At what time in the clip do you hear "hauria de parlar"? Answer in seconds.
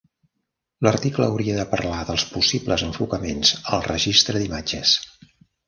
1.33-1.99